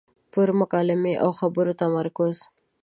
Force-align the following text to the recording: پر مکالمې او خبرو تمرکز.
پر 0.33 0.49
مکالمې 0.59 1.13
او 1.23 1.29
خبرو 1.39 1.73
تمرکز. 1.81 2.37